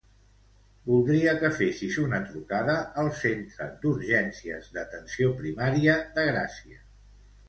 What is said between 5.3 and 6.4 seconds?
primària de